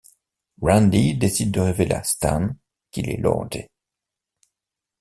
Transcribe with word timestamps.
Randy 0.59 1.15
décide 1.15 1.51
de 1.51 1.59
révéler 1.59 1.93
à 1.93 2.03
Stan 2.03 2.49
qu'il 2.89 3.07
est 3.07 3.17
Lorde. 3.21 3.67